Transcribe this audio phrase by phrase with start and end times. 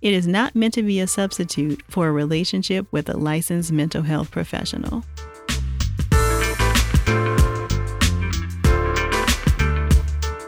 [0.00, 4.02] it is not meant to be a substitute for a relationship with a licensed mental
[4.02, 5.04] health professional.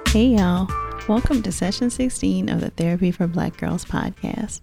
[0.08, 0.68] Hey, y'all.
[1.08, 4.60] Welcome to session 16 of the Therapy for Black Girls podcast.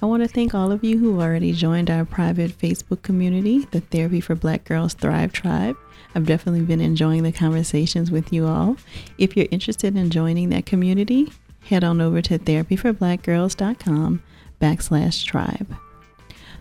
[0.00, 3.80] I want to thank all of you who already joined our private Facebook community, the
[3.80, 5.76] Therapy for Black Girls Thrive Tribe.
[6.14, 8.76] I've definitely been enjoying the conversations with you all.
[9.18, 11.30] If you're interested in joining that community,
[11.64, 14.22] head on over to therapyforblackgirls.com
[14.60, 15.76] backslash tribe.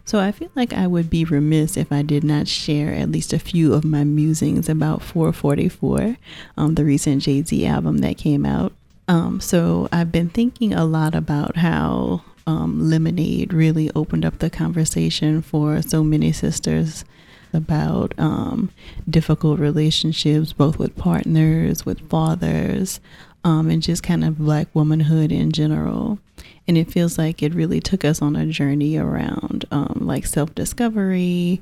[0.03, 3.33] So I feel like I would be remiss if I did not share at least
[3.33, 6.17] a few of my musings about 444,
[6.57, 8.73] um, the recent Jay Z album that came out.
[9.07, 14.49] Um, so I've been thinking a lot about how um, Lemonade really opened up the
[14.49, 17.05] conversation for so many sisters
[17.53, 18.71] about um,
[19.09, 22.99] difficult relationships, both with partners, with fathers,
[23.43, 26.19] um, and just kind of black womanhood in general.
[26.67, 30.53] And it feels like it really took us on a journey around um, like self
[30.55, 31.61] discovery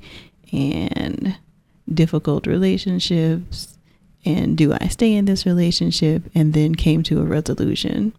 [0.52, 1.36] and
[1.92, 3.78] difficult relationships.
[4.24, 6.24] And do I stay in this relationship?
[6.34, 8.12] And then came to a resolution.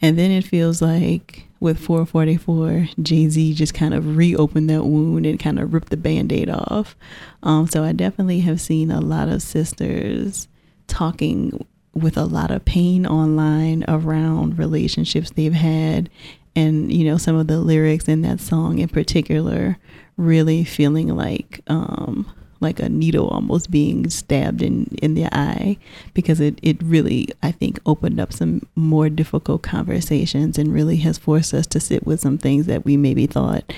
[0.00, 5.26] And then it feels like with 444, Jay Z just kind of reopened that wound
[5.26, 6.96] and kind of ripped the band aid off.
[7.42, 10.46] Um, so I definitely have seen a lot of sisters
[10.86, 16.10] talking with a lot of pain online around relationships they've had.
[16.54, 19.78] And, you know, some of the lyrics in that song in particular
[20.16, 22.26] really feeling like um,
[22.60, 25.76] like a needle almost being stabbed in, in the eye
[26.14, 31.18] because it, it really, I think, opened up some more difficult conversations and really has
[31.18, 33.72] forced us to sit with some things that we maybe thought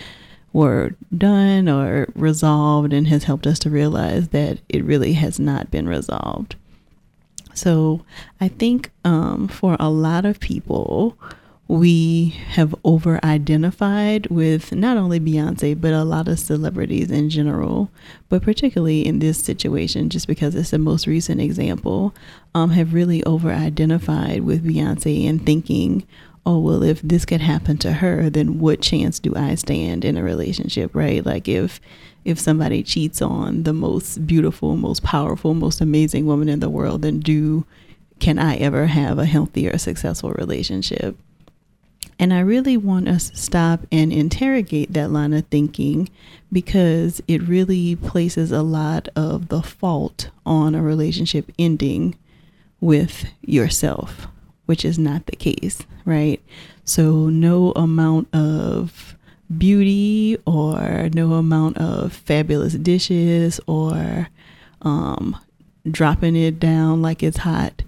[0.52, 5.70] were done or resolved and has helped us to realize that it really has not
[5.70, 6.56] been resolved.
[7.60, 8.00] So
[8.40, 11.18] I think um, for a lot of people,
[11.68, 17.90] we have over identified with not only Beyonce, but a lot of celebrities in general,
[18.30, 22.14] but particularly in this situation, just because it's the most recent example,
[22.54, 26.06] um, have really over identified with Beyonce and thinking,
[26.46, 30.16] oh, well, if this could happen to her, then what chance do I stand in
[30.16, 31.24] a relationship, right?
[31.24, 31.78] Like if
[32.24, 37.02] if somebody cheats on the most beautiful, most powerful, most amazing woman in the world,
[37.02, 37.64] then do
[38.18, 41.16] can I ever have a healthy or successful relationship?
[42.18, 46.10] And I really want us to stop and interrogate that line of thinking
[46.52, 52.14] because it really places a lot of the fault on a relationship ending
[52.78, 54.26] with yourself,
[54.66, 56.42] which is not the case, right?
[56.84, 59.09] So, no amount of
[59.56, 64.28] beauty or no amount of fabulous dishes or
[64.82, 65.36] um,
[65.90, 67.82] dropping it down like it's hot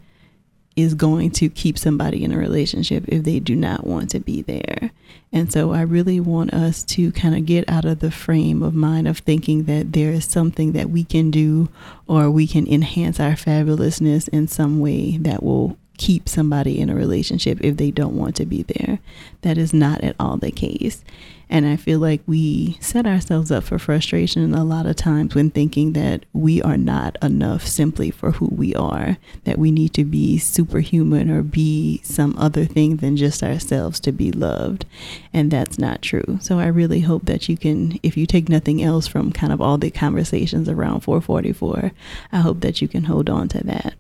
[0.75, 4.43] is going to keep somebody in a relationship if they do not want to be
[4.43, 4.91] there.
[5.31, 8.75] And so I really want us to kind of get out of the frame of
[8.75, 11.69] mind of thinking that there is something that we can do
[12.07, 16.95] or we can enhance our fabulousness in some way that will keep somebody in a
[16.95, 18.99] relationship if they don't want to be there.
[19.43, 21.05] That is not at all the case.
[21.53, 25.51] And I feel like we set ourselves up for frustration a lot of times when
[25.51, 30.05] thinking that we are not enough simply for who we are, that we need to
[30.05, 34.87] be superhuman or be some other thing than just ourselves to be loved.
[35.35, 36.39] And that's not true.
[36.41, 39.61] So I really hope that you can, if you take nothing else from kind of
[39.61, 41.93] all the conversations around 444,
[42.33, 43.93] I hope that you can hold on to that.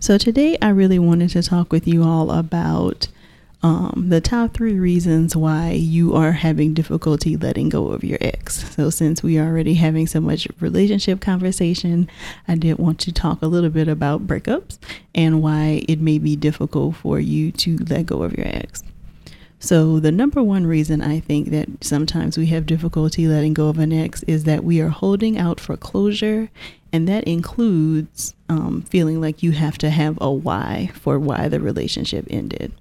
[0.00, 3.08] So today I really wanted to talk with you all about
[3.62, 8.72] um, the top three reasons why you are having difficulty letting go of your ex.
[8.74, 12.08] So, since we are already having so much relationship conversation,
[12.46, 14.78] I did want to talk a little bit about breakups
[15.14, 18.84] and why it may be difficult for you to let go of your ex.
[19.58, 23.80] So, the number one reason I think that sometimes we have difficulty letting go of
[23.80, 26.48] an ex is that we are holding out for closure,
[26.92, 31.60] and that includes um, feeling like you have to have a why for why the
[31.60, 32.72] relationship ended.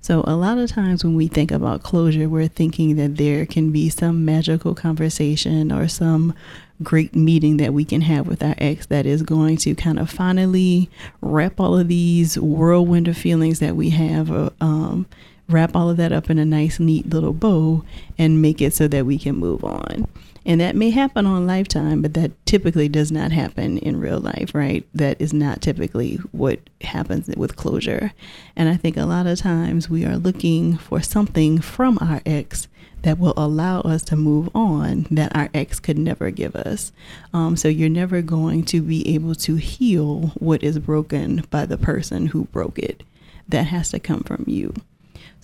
[0.00, 3.72] So, a lot of times when we think about closure, we're thinking that there can
[3.72, 6.34] be some magical conversation or some
[6.82, 10.10] great meeting that we can have with our ex that is going to kind of
[10.10, 10.90] finally
[11.22, 15.06] wrap all of these whirlwind of feelings that we have uh, um,
[15.48, 17.84] wrap all of that up in a nice, neat little bow
[18.18, 20.06] and make it so that we can move on.
[20.46, 24.54] And that may happen on Lifetime, but that typically does not happen in real life,
[24.54, 24.86] right?
[24.94, 28.12] That is not typically what happens with closure.
[28.54, 32.68] And I think a lot of times we are looking for something from our ex
[33.02, 36.90] that will allow us to move on that our ex could never give us.
[37.32, 41.76] Um, so you're never going to be able to heal what is broken by the
[41.78, 43.02] person who broke it.
[43.46, 44.72] That has to come from you.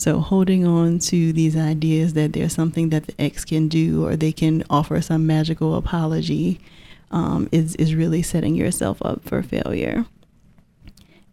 [0.00, 4.17] So holding on to these ideas that there's something that the ex can do or
[4.17, 6.58] they can offer some magical apology
[7.11, 10.06] um, is is really setting yourself up for failure.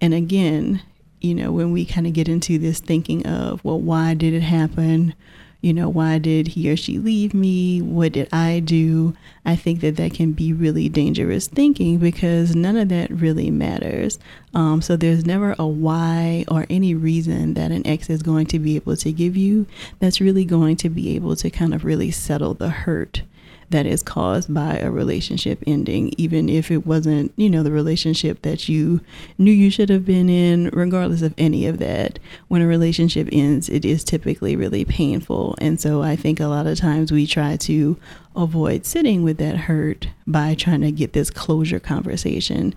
[0.02, 0.82] And again,
[1.22, 4.42] you know, when we kind of get into this thinking of, well, why did it
[4.44, 5.14] happen?
[5.62, 7.82] You know, why did he or she leave me?
[7.82, 9.16] What did I do?
[9.44, 14.20] I think that that can be really dangerous thinking because none of that really matters.
[14.54, 18.60] Um, so there's never a why or any reason that an ex is going to
[18.60, 19.66] be able to give you
[20.00, 23.24] that's really going to be able to kind of really settle the hurt
[23.70, 28.42] that is caused by a relationship ending, even if it wasn't, you know, the relationship
[28.44, 29.02] that you
[29.38, 32.18] knew you should have been in, regardless of any of that.
[32.48, 35.56] When a relationship ends, it is typically really painful.
[35.60, 37.98] And so I think a lot of times we try to
[38.36, 42.74] avoid sitting with that hurt by trying to get this closure conversation.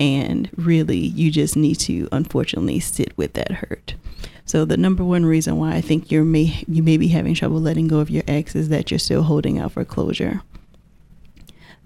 [0.00, 3.94] And really, you just need to, unfortunately, sit with that hurt.
[4.44, 7.60] So the number one reason why I think you may you may be having trouble
[7.60, 10.42] letting go of your ex is that you're still holding out for closure.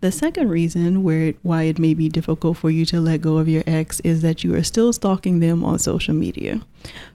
[0.01, 3.49] The second reason where why it may be difficult for you to let go of
[3.49, 6.61] your ex is that you are still stalking them on social media.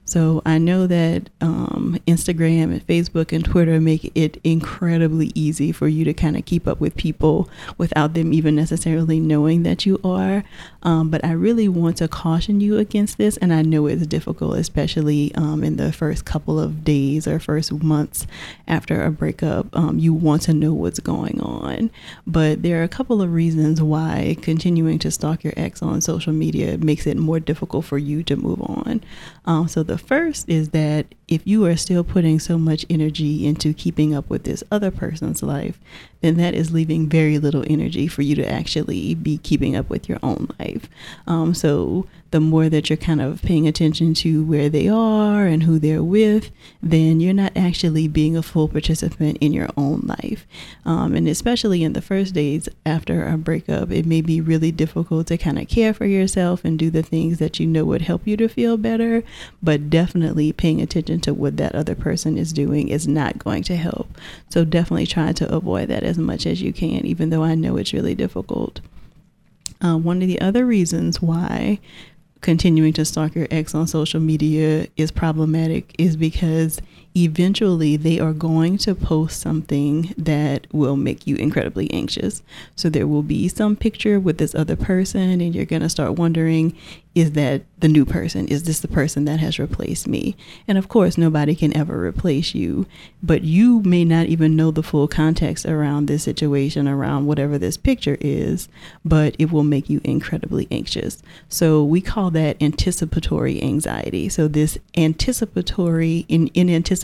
[0.04, 5.88] So I know that um, Instagram and Facebook and Twitter make it incredibly easy for
[5.88, 7.48] you to kind of keep up with people
[7.78, 10.44] without them even necessarily knowing that you are.
[10.82, 14.58] Um, but I really want to caution you against this, and I know it's difficult,
[14.58, 18.26] especially um, in the first couple of days or first months
[18.68, 19.74] after a breakup.
[19.74, 21.90] Um, you want to know what's going on,
[22.26, 26.32] but there are a couple of reasons why continuing to stalk your ex on social
[26.32, 29.02] media makes it more difficult for you to move on.
[29.44, 33.72] Um, so the first is that if you are still putting so much energy into
[33.72, 35.80] keeping up with this other person's life,
[36.22, 40.08] then that is leaving very little energy for you to actually be keeping up with
[40.08, 40.88] your own life.
[41.26, 45.62] Um, so the more that you're kind of paying attention to where they are and
[45.62, 46.50] who they're with,
[46.82, 50.46] then you're not actually being a full participant in your own life.
[50.86, 55.26] Um, and especially in the first days after a breakup, it may be really difficult
[55.26, 58.22] to kind of care for yourself and do the things that you know would help
[58.26, 59.22] you to feel better.
[59.62, 63.76] But definitely paying attention to what that other person is doing is not going to
[63.76, 64.08] help.
[64.48, 67.76] So definitely try to avoid that as much as you can, even though I know
[67.78, 68.80] it's really difficult.
[69.80, 71.80] Uh, one of the other reasons why
[72.42, 76.80] continuing to stalk your ex on social media is problematic is because
[77.16, 82.42] eventually they are going to post something that will make you incredibly anxious.
[82.76, 86.14] So there will be some picture with this other person, and you're going to start
[86.14, 86.74] wondering
[87.14, 88.48] is that the new person?
[88.48, 90.34] Is this the person that has replaced me?
[90.66, 92.86] And of course, nobody can ever replace you,
[93.22, 97.76] but you may not even know the full context around this situation, around whatever this
[97.76, 98.68] picture is,
[99.04, 101.22] but it will make you incredibly anxious.
[101.50, 104.30] So we call that anticipatory anxiety.
[104.30, 107.01] So this anticipatory, in, in anticipation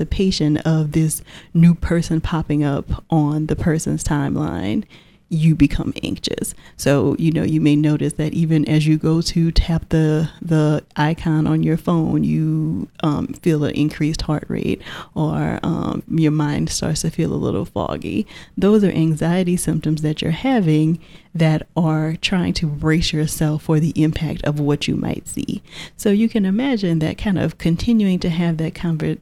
[0.59, 1.23] of this
[1.55, 4.85] new person popping up on the person's timeline
[5.31, 6.55] you become anxious.
[6.77, 10.85] So, you know, you may notice that even as you go to tap the the
[10.97, 14.81] icon on your phone, you um, feel an increased heart rate
[15.15, 18.27] or um, your mind starts to feel a little foggy.
[18.57, 20.99] Those are anxiety symptoms that you're having
[21.35, 25.63] that are trying to brace yourself for the impact of what you might see.
[25.97, 29.19] So you can imagine that kind of continuing to have that conver-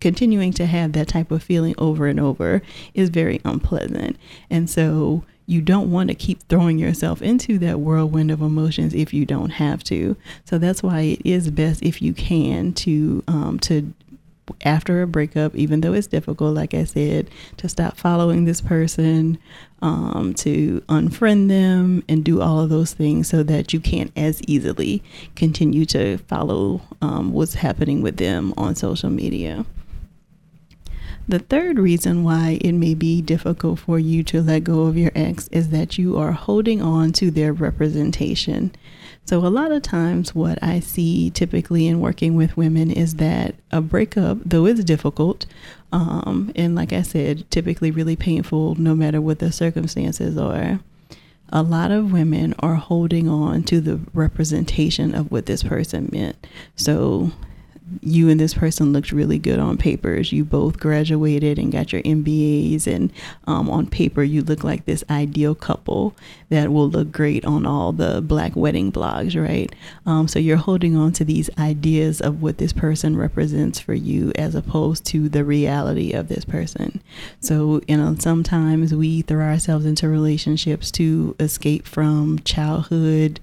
[0.00, 2.62] continuing to have that type of feeling over and over
[2.94, 4.16] is very unpleasant.
[4.48, 9.12] And so you don't want to keep throwing yourself into that whirlwind of emotions if
[9.12, 10.16] you don't have to.
[10.44, 13.92] So that's why it is best if you can to um, to
[14.64, 19.38] after a breakup, even though it's difficult, like I said, to stop following this person,
[19.82, 24.42] um, to unfriend them, and do all of those things so that you can't as
[24.46, 25.02] easily
[25.36, 29.64] continue to follow um, what's happening with them on social media.
[31.30, 35.12] The third reason why it may be difficult for you to let go of your
[35.14, 38.72] ex is that you are holding on to their representation.
[39.26, 43.54] So, a lot of times, what I see typically in working with women is that
[43.70, 45.46] a breakup, though it's difficult,
[45.92, 50.80] um, and like I said, typically really painful no matter what the circumstances are,
[51.50, 56.44] a lot of women are holding on to the representation of what this person meant.
[56.74, 57.30] So,
[58.00, 60.32] you and this person looked really good on papers.
[60.32, 63.12] You both graduated and got your MBAs, and
[63.46, 66.14] um, on paper, you look like this ideal couple
[66.48, 69.74] that will look great on all the black wedding blogs, right?
[70.06, 74.32] Um, so you're holding on to these ideas of what this person represents for you
[74.36, 77.00] as opposed to the reality of this person.
[77.40, 83.40] So, you know, sometimes we throw ourselves into relationships to escape from childhood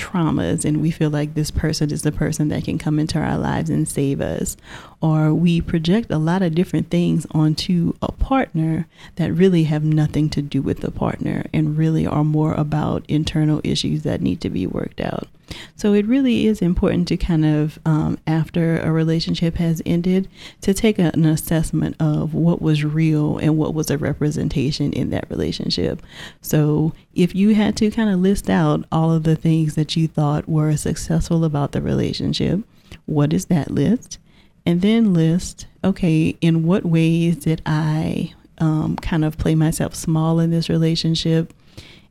[0.00, 3.38] traumas and we feel like this person is the person that can come into our
[3.38, 4.56] lives and save us.
[5.00, 8.86] Or we project a lot of different things onto a partner
[9.16, 13.60] that really have nothing to do with the partner and really are more about internal
[13.64, 15.28] issues that need to be worked out.
[15.76, 20.28] So it really is important to kind of, um, after a relationship has ended,
[20.62, 25.28] to take an assessment of what was real and what was a representation in that
[25.30, 26.02] relationship.
[26.40, 30.08] So if you had to kind of list out all of the things that you
[30.08, 32.60] thought were successful about the relationship,
[33.06, 34.18] what is that list?
[34.66, 40.40] And then list, okay, in what ways did I um, kind of play myself small
[40.40, 41.52] in this relationship?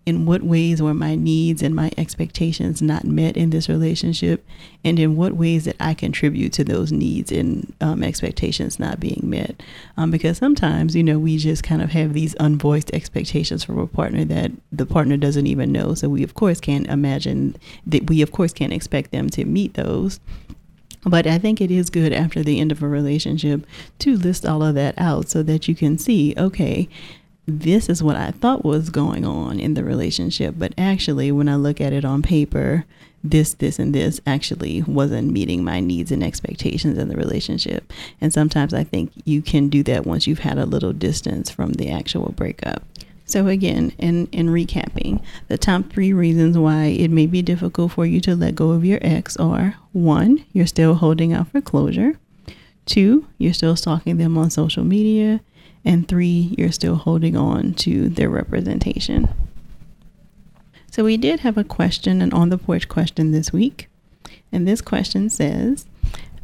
[0.05, 4.45] In what ways were my needs and my expectations not met in this relationship?
[4.83, 9.21] And in what ways did i contribute to those needs and um, expectations not being
[9.23, 9.63] met?
[9.95, 13.87] Um, because sometimes you know we just kind of have these unvoiced expectations from a
[13.87, 15.93] partner that the partner doesn't even know.
[15.93, 17.55] So we of course can't imagine
[17.85, 20.19] that we of course can't expect them to meet those.
[21.05, 23.65] But I think it is good after the end of a relationship
[23.99, 26.87] to list all of that out so that you can see, okay,
[27.45, 30.55] this is what I thought was going on in the relationship.
[30.57, 32.85] But actually, when I look at it on paper,
[33.23, 37.91] this, this, and this actually wasn't meeting my needs and expectations in the relationship.
[38.19, 41.73] And sometimes I think you can do that once you've had a little distance from
[41.73, 42.83] the actual breakup.
[43.25, 48.05] So, again, in, in recapping, the top three reasons why it may be difficult for
[48.05, 52.19] you to let go of your ex are one, you're still holding out for closure,
[52.85, 55.39] two, you're still stalking them on social media,
[55.85, 59.29] and three, you're still holding on to their representation.
[60.91, 63.89] So, we did have a question, an on the porch question this week.
[64.51, 65.85] And this question says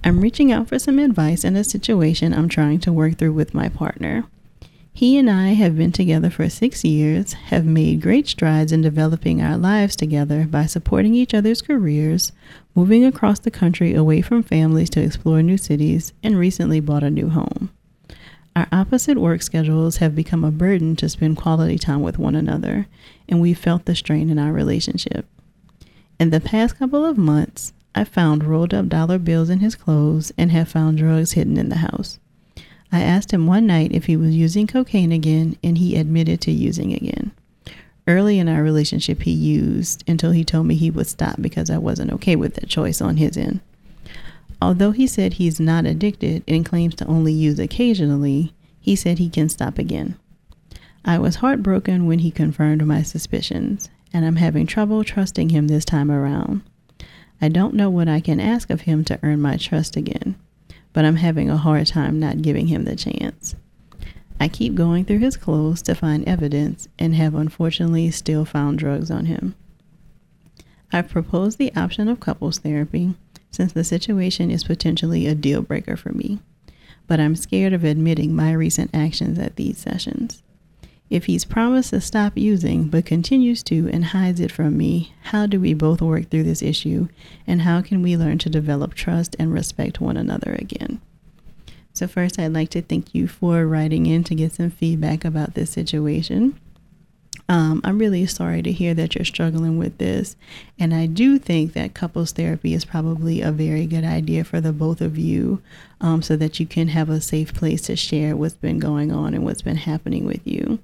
[0.04, 3.54] I'm reaching out for some advice in a situation I'm trying to work through with
[3.54, 4.26] my partner.
[4.92, 9.42] He and I have been together for six years, have made great strides in developing
[9.42, 12.32] our lives together by supporting each other's careers,
[12.76, 17.10] moving across the country away from families to explore new cities, and recently bought a
[17.10, 17.70] new home.
[18.56, 22.88] Our opposite work schedules have become a burden to spend quality time with one another,
[23.28, 25.26] and we've felt the strain in our relationship.
[26.20, 30.32] In the past couple of months, I found rolled up dollar bills in his clothes
[30.38, 32.20] and have found drugs hidden in the house.
[32.92, 36.52] I asked him one night if he was using cocaine again, and he admitted to
[36.52, 37.32] using again.
[38.08, 41.78] Early in our relationship, he used until he told me he would stop because I
[41.78, 43.62] wasn't okay with that choice on his end.
[44.62, 49.30] Although he said he's not addicted and claims to only use occasionally, he said he
[49.30, 50.18] can stop again.
[51.06, 55.86] I was heartbroken when he confirmed my suspicions, and I'm having trouble trusting him this
[55.86, 56.62] time around.
[57.42, 60.36] I don't know what I can ask of him to earn my trust again,
[60.92, 63.56] but I'm having a hard time not giving him the chance.
[64.42, 69.10] I keep going through his clothes to find evidence and have unfortunately still found drugs
[69.10, 69.56] on him.
[70.92, 73.16] I've proposed the option of couples therapy
[73.52, 76.40] since the situation is potentially a deal breaker for me,
[77.08, 80.44] but I'm scared of admitting my recent actions at these sessions.
[81.10, 85.48] If he's promised to stop using but continues to and hides it from me, how
[85.48, 87.08] do we both work through this issue
[87.48, 91.02] and how can we learn to develop trust and respect one another again?
[91.94, 95.56] So, first, I'd like to thank you for writing in to get some feedback about
[95.56, 96.60] this situation.
[97.50, 100.36] Um, I'm really sorry to hear that you're struggling with this.
[100.78, 104.72] And I do think that couples therapy is probably a very good idea for the
[104.72, 105.60] both of you
[106.00, 109.34] um, so that you can have a safe place to share what's been going on
[109.34, 110.78] and what's been happening with you.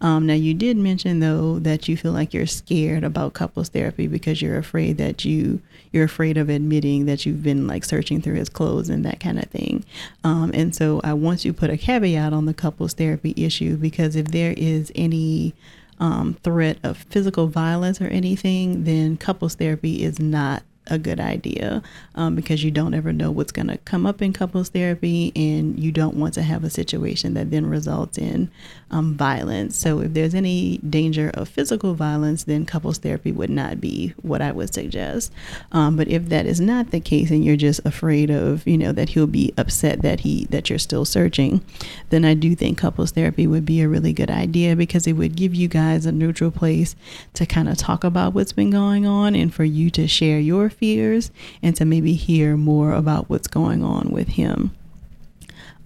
[0.00, 4.06] Um, now, you did mention though that you feel like you're scared about couples therapy
[4.06, 5.60] because you're afraid that you
[5.92, 9.38] you're afraid of admitting that you've been like searching through his clothes and that kind
[9.38, 9.84] of thing.
[10.22, 14.14] Um, and so, I want to put a caveat on the couples therapy issue because
[14.14, 15.54] if there is any
[16.00, 21.82] um, threat of physical violence or anything, then couples therapy is not a good idea
[22.14, 25.78] um, because you don't ever know what's going to come up in couples therapy and
[25.78, 28.50] you don't want to have a situation that then results in
[28.94, 29.76] um, violence.
[29.76, 34.40] So, if there's any danger of physical violence, then couples therapy would not be what
[34.40, 35.32] I would suggest.
[35.72, 38.92] Um, but if that is not the case and you're just afraid of, you know,
[38.92, 41.64] that he'll be upset that he that you're still searching,
[42.10, 45.34] then I do think couples therapy would be a really good idea because it would
[45.34, 46.94] give you guys a neutral place
[47.34, 50.70] to kind of talk about what's been going on and for you to share your
[50.70, 51.32] fears
[51.64, 54.72] and to maybe hear more about what's going on with him.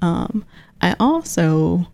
[0.03, 0.45] Um,
[0.83, 1.89] I also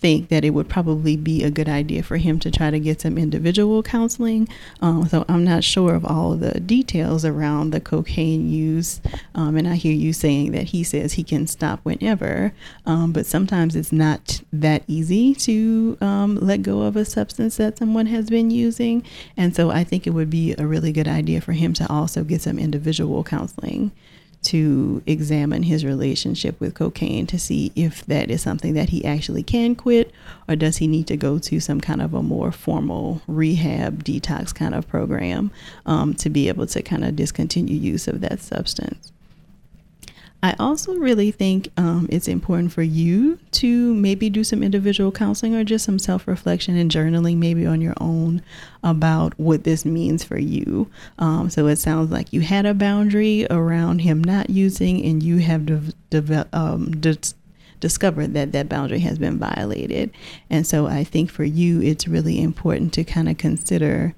[0.00, 3.00] think that it would probably be a good idea for him to try to get
[3.00, 4.48] some individual counseling.
[4.80, 9.00] Um, so I'm not sure of all of the details around the cocaine use.
[9.34, 12.52] Um, and I hear you saying that he says he can stop whenever,
[12.86, 17.78] um, but sometimes it's not that easy to um, let go of a substance that
[17.78, 19.04] someone has been using.
[19.36, 22.24] And so I think it would be a really good idea for him to also
[22.24, 23.92] get some individual counseling
[24.42, 29.42] to examine his relationship with cocaine to see if that is something that he actually
[29.42, 30.12] can quit
[30.48, 34.54] or does he need to go to some kind of a more formal rehab detox
[34.54, 35.50] kind of program
[35.86, 39.12] um, to be able to kind of discontinue use of that substance.
[40.40, 45.54] I also really think um, it's important for you to maybe do some individual counseling
[45.56, 48.42] or just some self reflection and journaling, maybe on your own,
[48.84, 50.88] about what this means for you.
[51.18, 55.38] Um, so it sounds like you had a boundary around him not using, and you
[55.38, 57.18] have de- de- um, de-
[57.80, 60.12] discovered that that boundary has been violated.
[60.50, 64.14] And so I think for you, it's really important to kind of consider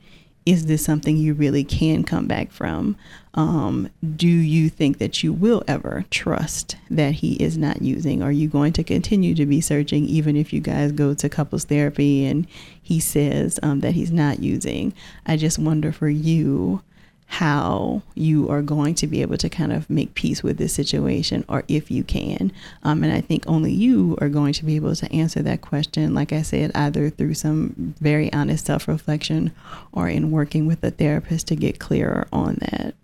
[0.50, 2.96] is this something you really can come back from?
[3.34, 8.20] Um, do you think that you will ever trust that he is not using?
[8.20, 11.66] Are you going to continue to be searching even if you guys go to couples
[11.66, 12.48] therapy and
[12.82, 14.92] he says um, that he's not using?
[15.24, 16.82] I just wonder for you
[17.30, 21.44] how you are going to be able to kind of make peace with this situation
[21.48, 22.50] or if you can.
[22.82, 26.12] Um, and I think only you are going to be able to answer that question,
[26.12, 29.52] like I said, either through some very honest self reflection
[29.92, 32.96] or in working with a therapist to get clearer on that.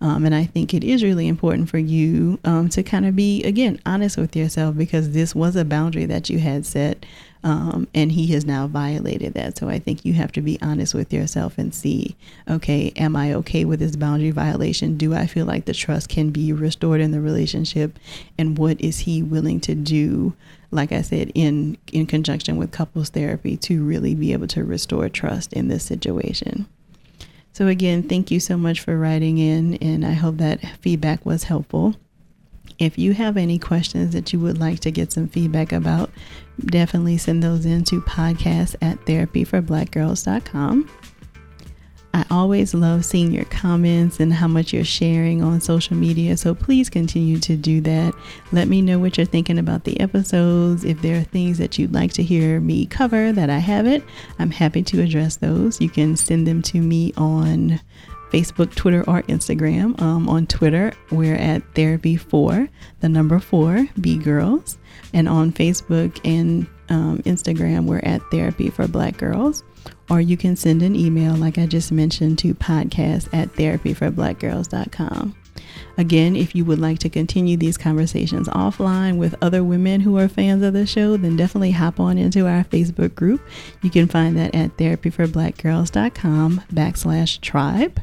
[0.00, 3.42] Um, and I think it is really important for you um, to kind of be,
[3.42, 7.04] again, honest with yourself because this was a boundary that you had set
[7.44, 9.58] um, and he has now violated that.
[9.58, 12.16] So I think you have to be honest with yourself and see,
[12.48, 14.96] okay, am I okay with this boundary violation?
[14.96, 17.98] Do I feel like the trust can be restored in the relationship?
[18.38, 20.32] And what is he willing to do?
[20.70, 25.08] Like I said, in in conjunction with couples therapy, to really be able to restore
[25.08, 26.66] trust in this situation.
[27.52, 31.44] So, again, thank you so much for writing in, and I hope that feedback was
[31.44, 31.94] helpful.
[32.78, 36.10] If you have any questions that you would like to get some feedback about,
[36.64, 40.90] definitely send those in to podcast at therapyforblackgirls.com.
[42.14, 46.36] I always love seeing your comments and how much you're sharing on social media.
[46.36, 48.14] So please continue to do that.
[48.52, 50.84] Let me know what you're thinking about the episodes.
[50.84, 54.04] If there are things that you'd like to hear me cover that I haven't,
[54.38, 55.80] I'm happy to address those.
[55.80, 57.80] You can send them to me on
[58.30, 60.00] Facebook, Twitter, or Instagram.
[60.00, 62.68] Um, on Twitter, we're at Therapy for
[63.00, 64.78] the number four B Girls,
[65.12, 69.62] and on Facebook and um, Instagram, we're at Therapy for Black Girls
[70.10, 75.36] or you can send an email, like I just mentioned, to podcast at therapyforblackgirls.com.
[75.96, 80.28] Again, if you would like to continue these conversations offline with other women who are
[80.28, 83.40] fans of the show, then definitely hop on into our Facebook group.
[83.82, 88.00] You can find that at therapyforblackgirls.com backslash tribe.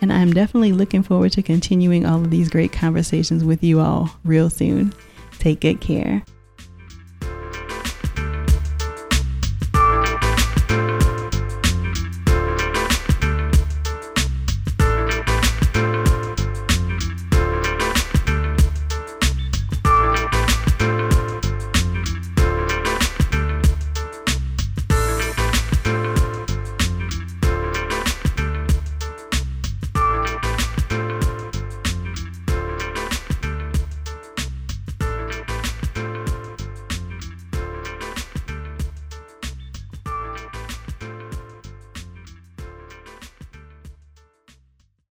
[0.00, 4.10] And I'm definitely looking forward to continuing all of these great conversations with you all
[4.24, 4.92] real soon.
[5.38, 6.22] Take good care.